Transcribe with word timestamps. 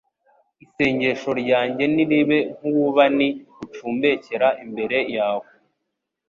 Isengesho 0.65 1.29
ryanjye 1.41 1.83
niribe 1.95 2.37
nk’ububani 2.55 3.27
bucumbekera 3.55 4.47
imbere 4.63 4.97
yawe 5.15 5.47